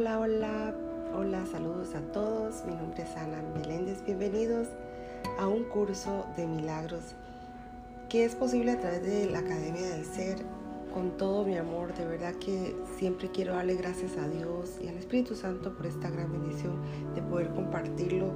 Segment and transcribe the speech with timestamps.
[0.00, 0.74] Hola, hola,
[1.14, 2.64] hola, saludos a todos.
[2.64, 4.02] Mi nombre es Ana Meléndez.
[4.06, 4.66] Bienvenidos
[5.38, 7.14] a un curso de milagros
[8.08, 10.38] que es posible a través de la Academia del Ser.
[10.94, 14.96] Con todo mi amor, de verdad que siempre quiero darle gracias a Dios y al
[14.96, 16.80] Espíritu Santo por esta gran bendición
[17.14, 18.32] de poder compartirlo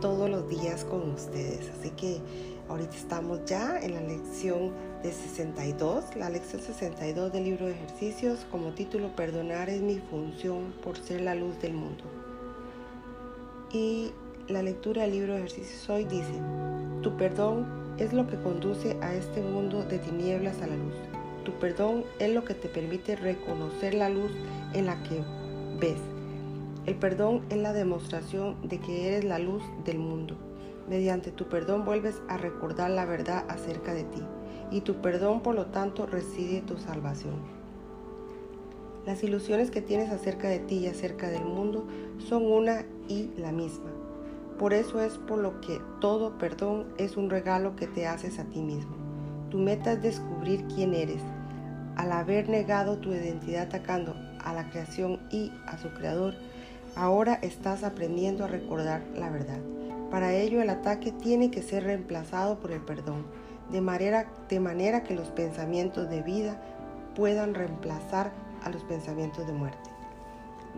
[0.00, 1.70] todos los días con ustedes.
[1.78, 2.20] Así que
[2.68, 4.72] ahorita estamos ya en la lección
[5.02, 10.72] de 62, la lección 62 del libro de ejercicios como título Perdonar es mi función
[10.82, 12.04] por ser la luz del mundo.
[13.72, 14.10] Y
[14.48, 16.32] la lectura del libro de ejercicios hoy dice,
[17.02, 17.66] tu perdón
[17.98, 20.94] es lo que conduce a este mundo de tinieblas a la luz.
[21.44, 24.32] Tu perdón es lo que te permite reconocer la luz
[24.72, 25.22] en la que
[25.78, 25.98] ves
[26.90, 30.36] el perdón es la demostración de que eres la luz del mundo.
[30.88, 34.20] Mediante tu perdón vuelves a recordar la verdad acerca de ti
[34.72, 37.36] y tu perdón por lo tanto reside tu salvación.
[39.06, 41.86] Las ilusiones que tienes acerca de ti y acerca del mundo
[42.18, 43.92] son una y la misma.
[44.58, 48.46] Por eso es por lo que todo perdón es un regalo que te haces a
[48.46, 48.96] ti mismo.
[49.48, 51.22] Tu meta es descubrir quién eres.
[51.94, 56.34] Al haber negado tu identidad atacando a la creación y a su creador,
[56.96, 59.58] Ahora estás aprendiendo a recordar la verdad.
[60.10, 63.24] Para ello el ataque tiene que ser reemplazado por el perdón,
[63.70, 66.60] de manera, de manera que los pensamientos de vida
[67.14, 69.90] puedan reemplazar a los pensamientos de muerte.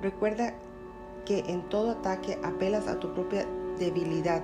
[0.01, 0.55] Recuerda
[1.25, 3.47] que en todo ataque apelas a tu propia
[3.79, 4.43] debilidad,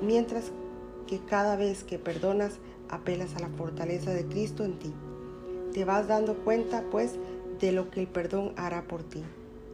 [0.00, 0.50] mientras
[1.06, 4.92] que cada vez que perdonas apelas a la fortaleza de Cristo en ti.
[5.72, 7.16] Te vas dando cuenta, pues,
[7.60, 9.22] de lo que el perdón hará por ti.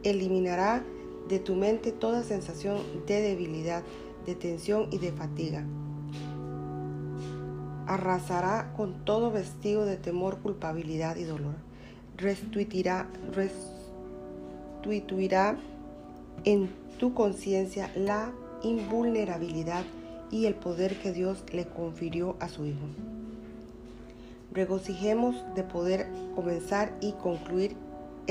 [0.03, 0.83] Eliminará
[1.29, 3.83] de tu mente toda sensación de debilidad,
[4.25, 5.63] de tensión y de fatiga.
[7.87, 11.55] Arrasará con todo vestido de temor, culpabilidad y dolor.
[12.17, 13.07] Restituirá,
[14.81, 15.57] restituirá
[16.43, 18.31] en tu conciencia la
[18.63, 19.83] invulnerabilidad
[20.31, 22.87] y el poder que Dios le confirió a su Hijo.
[24.51, 27.75] Regocijemos de poder comenzar y concluir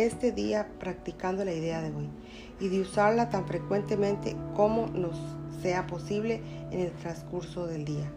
[0.06, 2.08] este día practicando la idea de hoy
[2.60, 5.18] y de usarla tan frecuentemente como nos
[5.60, 8.08] sea posible en el transcurso del día.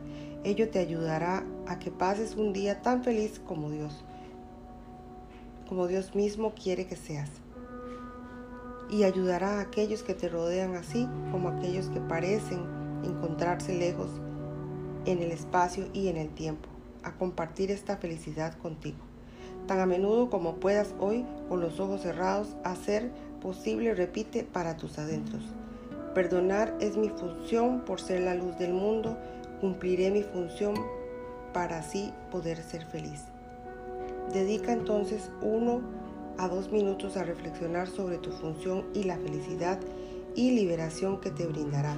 [0.44, 4.04] Ello te ayudará a que pases un día tan feliz como Dios,
[5.68, 7.30] como Dios mismo quiere que seas.
[8.92, 12.60] Y ayudará a aquellos que te rodean así como a aquellos que parecen
[13.04, 14.10] encontrarse lejos
[15.06, 16.70] en el espacio y en el tiempo,
[17.02, 19.11] a compartir esta felicidad contigo
[19.68, 23.12] tan a menudo como puedas hoy, con los ojos cerrados, hacer
[23.42, 25.44] posible, repite, para tus adentros.
[26.14, 29.18] Perdonar es mi función por ser la luz del mundo,
[29.62, 30.76] cumpliré mi función
[31.54, 33.24] para así poder ser feliz.
[34.34, 35.82] Dedica entonces uno
[36.38, 39.80] a dos minutos a reflexionar sobre tu función y la felicidad
[40.36, 41.98] y liberación que te brindará.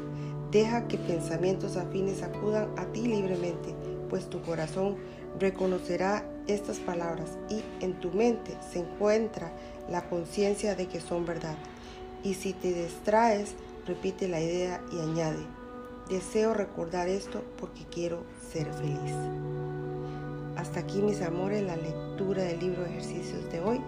[0.52, 3.73] Deja que pensamientos afines acudan a ti libremente,
[4.09, 4.96] pues tu corazón
[5.40, 9.52] reconocerá estas palabras y en tu mente se encuentra
[9.90, 11.56] la conciencia de que son verdad.
[12.24, 13.54] Y si te distraes,
[13.86, 15.46] repite la idea y añade,
[16.09, 19.16] deseo recordar esto porque quiero ser feliz.
[20.56, 23.82] Hasta aquí mis amores, la lectura del libro de ejercicios de hoy.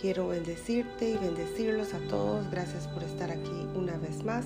[0.00, 2.50] Quiero bendecirte y bendecirlos a todos.
[2.50, 4.44] Gracias por estar aquí una vez más.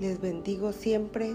[0.00, 1.34] Les bendigo siempre